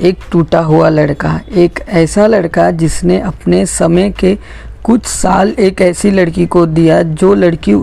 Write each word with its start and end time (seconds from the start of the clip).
एक 0.00 0.18
टूटा 0.32 0.60
हुआ 0.60 0.88
लड़का, 0.88 1.40
एक 1.52 1.80
ऐसा 1.88 2.26
लड़का 2.26 2.70
जिसने 2.72 3.20
अपने 3.20 3.64
समय 3.66 4.10
के 4.10 4.36
कुछ 4.84 5.06
साल 5.06 5.48
एक 5.50 5.80
ऐसी 5.80 6.10
लड़की 6.10 6.46
को 6.46 6.64
दिया 6.66 7.02
जो 7.02 7.34
लड़की 7.34 7.74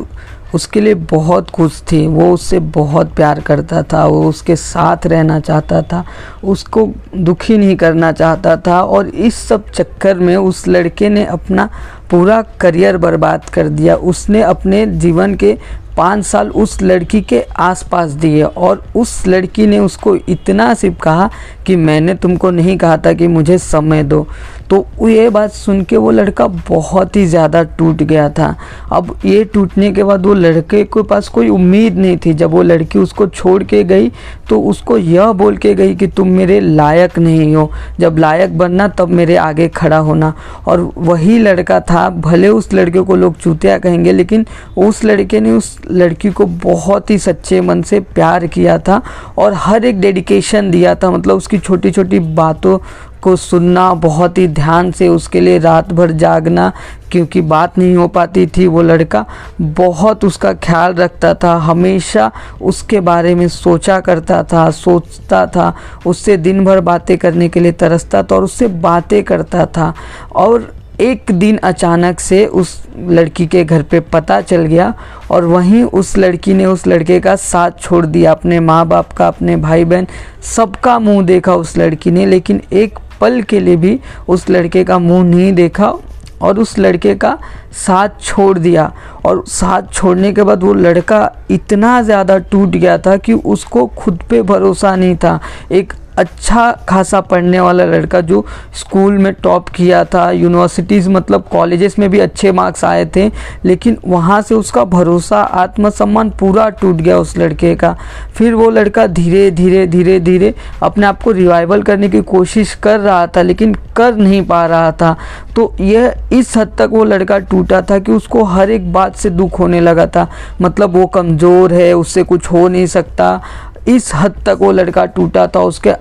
उसके 0.56 0.82
लिए 0.82 0.94
बहुत 0.94 1.50
खुश 1.50 1.82
थी। 1.92 2.06
वो 2.08 2.32
उससे 2.34 2.60
बहुत 2.60 3.14
प्यार 3.16 3.40
करता 3.40 3.82
था, 3.84 4.06
वो 4.06 4.24
उसके 4.30 4.56
साथ 4.56 5.08
रहना 5.08 5.40
चाहता 5.40 5.82
था, 5.82 6.04
उसको 6.44 6.88
दुखी 7.18 7.58
नहीं 7.58 7.76
करना 7.76 8.12
चाहता 8.12 8.56
था 8.58 8.82
और 8.82 9.08
इस 9.08 9.36
सब 9.48 9.70
चक्कर 9.70 10.20
में 10.20 10.36
उस 10.36 10.68
लड़के 10.68 11.10
ने 11.10 11.26
अपना 11.26 11.70
पूरा 12.12 12.42
करियर 12.62 12.98
बर्बाद 12.98 13.50
कर 13.50 13.68
दिया। 13.70 13.96
उसने 13.96 14.42
अपने 14.44 14.86
जीवन 14.88 15.36
के 15.36 15.58
पाँच 15.98 16.26
साल 16.26 16.50
उस 16.52 16.82
लड़की 16.82 17.22
के 17.22 17.42
आसपास 17.60 18.12
दिए 18.14 18.44
और 18.44 18.84
उस 18.96 19.22
लड़की 19.28 19.66
ने 19.68 19.80
उसको 19.80 20.16
इतना 20.18 20.74
सिर्फ़ 20.74 20.98
कहा 20.98 21.30
कि 21.66 21.76
मैंने 21.76 22.14
तुमको 22.16 22.52
नहीं 22.52 22.78
कहा 22.78 22.98
था 22.98 23.14
कि 23.14 23.28
मुझे 23.28 23.58
समय 23.58 24.04
दो। 24.04 24.28
तो 24.70 24.86
ये 25.02 25.30
बात 25.30 25.52
सुन 25.52 25.82
के 25.82 25.98
वो 25.98 26.12
लड़का 26.12 26.46
बहुत 26.70 27.16
ही 27.16 27.26
ज़्यादा 27.26 27.62
टूट 27.78 28.02
गया 28.04 28.30
था। 28.30 28.56
अब 28.92 29.16
ये 29.26 29.44
टूटने 29.44 29.92
के 29.92 30.04
बाद 30.04 30.26
वो 30.26 30.34
लड़के 30.34 30.84
के 30.86 31.04
पास 31.04 31.28
कोई 31.28 31.50
उम्मीद 31.50 31.98
नहीं 31.98 32.18
थी। 32.26 32.34
जब 32.34 32.52
वो 32.52 32.62
लड़की 32.64 33.00
उसको 33.00 33.28
छोड़ 33.28 33.64
के 33.64 33.84
गई 33.84 34.12
तो 34.50 34.60
उसको 34.62 34.98
यह 34.98 35.32
बोल 35.34 35.58
के 35.58 35.74
गई 35.76 35.96
कि 35.96 36.08
तुम 36.08 36.28
मेरे 36.30 36.60
लायक 36.60 37.18
नहीं 37.20 37.56
हो। 37.56 37.70
जब 38.00 38.18
लायक 38.18 38.58
बनना, 38.58 38.88
तब 38.90 39.10
मेरे 39.10 39.36
आगे 39.38 39.68
खड़ा 39.70 39.98
होना। 40.00 40.34
और 40.68 40.92
वही 40.98 41.38
लड़का 41.40 41.80
था, 41.82 42.10
भले 42.10 42.48
उस 42.50 42.74
लड़के 42.74 43.00
को 43.00 43.16
लोग 43.16 43.38
चूतिया 43.38 43.78
कहेंगे, 43.78 44.12
लेकिन 44.12 44.46
उस 44.78 45.04
लड़के 45.04 45.40
ने 45.40 45.52
उस 45.52 45.78
लड़की 45.92 46.30
को 46.32 46.46
बहुत 46.46 47.10
ही 47.10 47.18
सच्चे 47.18 47.62
मन 47.62 47.82
से 47.82 48.00
प्यार 48.00 48.48
किया 48.48 48.78
था 48.80 49.02
और 49.38 49.54
हर 49.54 49.86
एक 49.86 50.00
डेडिकेशन 50.02 50.72
दिया 50.72 50.96
था। 50.96 51.12
मतलब 51.12 51.38
उसकी 51.38 51.60
छोटी 51.60 51.92
छोटी 51.92 52.20
बातों 52.20 52.78
को 53.22 53.36
सुनना, 53.36 53.94
बहुत 53.94 54.38
ही 54.38 54.48
ध्यान 54.48 54.92
से 54.92 55.08
उसके 55.08 55.42
लिए 55.42 55.58
रात 55.60 55.92
भर 55.94 56.12
जागना, 56.12 56.72
क्योंकि 57.12 57.42
बात 57.42 57.78
नहीं 57.78 57.96
हो 57.96 58.08
पाती 58.08 58.46
थी 58.48 58.68
वो 58.68 58.82
लड़का। 58.82 59.26
बहुत 59.62 60.26
उसका 60.26 60.54
ख्याल 60.54 60.94
रखता 60.94 61.34
था, 61.34 61.56
हमेशा 61.56 62.32
उसके 62.62 63.00
बारे 63.00 63.36
में 63.36 63.48
सोचा 63.48 64.00
करता 64.00 64.42
था, 64.44 64.70
सोचता 64.72 65.46
था, 65.46 65.74
उससे 66.06 66.38
दिन 66.38 66.64
भर 66.66 66.80
बातें 66.80 67.18
करने 67.18 67.50
के 67.50 67.60
लिए 67.60 67.72
तरसता 67.72 68.24
था 68.24 68.36
और 68.36 68.44
उससे 68.44 68.68
बातें 68.68 69.24
करता 69.24 69.66
था। 69.66 69.94
और 70.36 70.74
एक 71.02 71.32
दिन 71.32 71.58
अचानक 71.58 72.20
से 72.20 72.46
उस 72.46 72.82
लड़की 72.98 73.46
के 73.48 73.64
घर 73.64 73.82
पे 73.82 74.00
पता 74.00 74.40
चल 74.42 74.66
गया 74.66 74.94
और 75.32 75.46
वहीं 75.46 75.84
उस 75.84 76.18
लड़की 76.18 76.54
ने 76.54 76.66
उस 76.66 76.86
लड़के 76.88 77.20
का 77.20 77.36
साथ 77.36 77.80
छोड़ 77.82 78.06
दिया। 78.06 78.32
अपने 78.32 78.60
माँ 78.60 78.86
बाप 78.88 79.12
का, 79.14 79.28
अपने 79.28 79.56
भाई 79.58 79.86
बहन 79.86 80.08
सबका 80.46 80.98
मुँह 81.00 81.26
देखा 81.26 81.56
उस 81.56 81.78
लड़की 81.78 82.12
ने, 82.12 82.26
लेकिन 82.26 82.62
एक 82.74 83.00
पल 83.22 83.42
के 83.42 83.60
लिए 83.60 83.76
भी 83.76 84.00
उस 84.28 84.50
लड़के 84.50 84.84
का 84.84 84.98
मुँह 85.00 85.24
नहीं 85.26 85.54
देखा 85.54 85.94
और 86.42 86.60
उस 86.60 86.78
लड़के 86.80 87.14
का 87.16 87.38
साथ 87.76 88.22
छोड़ 88.22 88.58
दिया। 88.60 88.92
और 89.26 89.44
साथ 89.48 89.94
छोड़ने 89.94 90.32
के 90.34 90.44
बाद 90.44 90.64
वो 90.64 90.74
लड़का 90.74 91.32
इतना 91.52 92.02
ज़्यादा 92.02 92.38
टूट 92.42 92.70
गया 92.70 92.98
था 92.98 93.16
कि 93.18 93.34
उसको 93.34 93.86
खुद 93.98 94.20
पे 94.30 94.42
भरोसा 94.42 94.96
नहीं 94.96 95.16
था। 95.16 95.40
एक 95.72 95.94
अच्छा 96.18 96.72
खासा 96.90 97.20
पढ़ने 97.22 97.60
वाला 97.60 97.86
लड़का 97.86 98.22
जो 98.22 98.44
स्कूल 98.76 99.18
में 99.18 99.34
टॉप 99.34 99.70
किया 99.70 100.04
था 100.06 100.30
यूनिवर्सिटीज़ 100.32 101.10
मतलब 101.10 101.44
कॉलेजेस 101.52 101.98
में 102.00 102.10
भी 102.10 102.20
अच्छे 102.20 102.52
मार्क्स 102.52 102.84
आए 102.86 103.06
थे, 103.16 103.30
लेकिन 103.66 103.98
वहाँ 104.06 104.42
से 104.42 104.56
उसका 104.56 104.84
भरोसा, 104.86 105.40
आत्मसम्मान 105.40 106.30
पूरा 106.30 106.68
टूट 106.72 106.96
गया 106.96 107.18
उस 107.20 107.38
लड़के 107.38 107.76
का। 107.76 107.96
फिर 108.38 108.54
वो 108.54 108.70
लड़का 108.70 109.06
धीरे 109.08 109.50
धीरे 109.52 109.86
धीरे 109.88 110.20
धीरे 110.20 110.54
अपने 110.84 111.06
आप 111.06 111.22
को 111.24 111.32
रिवाइवल 111.32 111.84
करने 111.84 112.10
की 112.10 112.22
कोशिश 112.24 112.74
कर 112.76 113.00
रहा 113.00 113.28
था, 113.28 113.42
लेकिन 113.42 113.76
कर 113.96 114.16
नहीं 114.16 114.42
पा 114.46 114.66
रहा 114.66 114.92
था। 114.92 115.16
तो 115.56 115.74
यह 115.80 116.28
इस 116.34 116.58
हद 116.58 116.76
तक 116.80 116.90
वो 116.92 117.04
लड़का 117.04 117.38
टूटा 117.42 117.82
था 117.82 118.00
कि 118.00 118.12
उसको 118.12 118.44
हर 118.46 118.72
एक 118.72 118.92
बात 118.94 119.16
से 119.16 119.30
दुख 119.30 119.60
होने 119.60 119.80
लगा 119.82 120.06
था। 120.08 120.28
मतलब 120.62 120.98
वो 120.98 121.06
कमज़ोर 121.08 121.74
है, 121.74 121.94
उससे 121.94 122.24
कुछ 122.24 122.52
हो 122.52 122.68
नहीं 122.68 122.86
सकता। 122.88 123.42
इस 123.88 124.12
हद 124.16 124.36
तक 124.46 124.58
वो 124.62 124.72
लड़का 124.72 125.06
टूटा 125.08 125.48
था, 125.48 125.60
उसके 125.62 125.92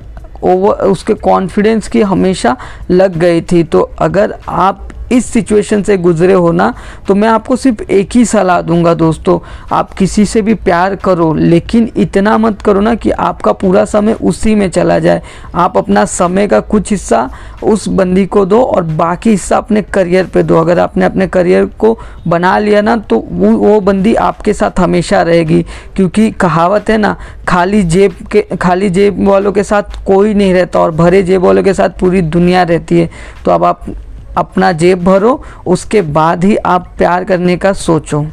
ओवर 0.42 0.84
उसके 0.86 1.14
कॉन्फिडेंस 1.14 1.88
की 1.88 2.02
हमेशा 2.02 2.56
लग 2.90 3.16
गई 3.16 3.40
थी। 3.42 3.62
तो 3.64 3.80
अगर 3.98 4.34
आप 4.48 4.88
इस 5.12 5.26
सिचुएशन 5.26 5.82
से 5.82 5.96
गुजरे 5.98 6.32
हो 6.32 6.52
ना 6.52 6.72
तो 7.08 7.14
मैं 7.14 7.28
आपको 7.28 7.56
सिर्फ़ 7.56 7.82
एक 7.82 8.16
ही 8.16 8.24
सलाह 8.26 8.60
दूँगा 8.62 8.94
दोस्तों, 8.96 9.38
आप 9.72 9.92
किसी 9.92 10.24
से 10.26 10.42
भी 10.42 10.54
प्यार 10.56 10.94
करो, 10.96 11.32
लेकिन 11.34 11.90
इतना 11.96 12.36
मत 12.38 12.62
करो 12.62 12.80
ना 12.80 12.94
कि 12.94 13.10
आपका 13.10 13.52
पूरा 13.54 13.84
समय 13.86 14.12
उसी 14.22 14.54
में 14.54 14.68
चला 14.70 14.98
जाए। 14.98 15.22
आप 15.54 15.76
अपना 15.78 16.04
समय 16.06 16.48
का 16.48 16.60
कुछ 16.62 16.90
हिस्सा 16.90 17.28
उस 17.62 17.86
बंदी 17.90 18.26
को 18.26 18.44
दो 18.46 18.62
और 18.62 18.82
बाकी 18.96 19.30
हिस्सा 19.30 19.56
अपने 19.56 19.82
करियर 19.84 20.26
पे 20.26 20.42
दो। 20.42 20.56
अगर 20.56 20.78
आपने 20.78 21.04
अपने 21.04 21.26
करियर 21.28 21.64
को 21.78 21.98
बना 22.26 22.58
लिया 22.58 22.80
ना 22.80 22.96
तो 22.98 23.18
वो 23.20 23.50
वो 23.58 23.80
बंदी 23.82 24.14
आपके 24.16 24.52
साथ 24.52 24.80
हमेशा 24.80 25.22
रहेगी, 25.22 25.62
क्योंकि 25.96 26.30
कहावत 26.32 26.90
है 26.90 26.98
ना, 26.98 27.16
खाली 27.48 27.82
जेब 27.84 28.14
के, 28.32 28.42
खाली 28.56 28.90
जेब 28.90 29.26
वालों 29.28 29.52
के 29.52 29.62
साथ 29.64 30.04
कोई 30.06 30.34
नहीं 30.34 30.52
रहता 30.54 30.80
और 30.80 30.90
भरे 30.92 31.22
जेब 31.22 31.42
वालों 31.42 31.62
के 31.64 31.74
साथ 31.74 31.98
पूरी 32.00 32.22
दुनिया 32.22 32.62
रहती 32.64 32.98
है। 32.98 33.10
तो 33.44 33.50
अब 33.50 33.64
आप 33.64 33.86
अपना 34.36 34.72
जेब 34.72 35.04
भरो 35.04 35.40
उसके 35.66 36.02
बाद 36.02 36.44
ही 36.44 36.56
आप 36.56 36.94
प्यार 36.98 37.24
करने 37.24 37.56
का 37.56 37.72
सोचो। 37.72 38.24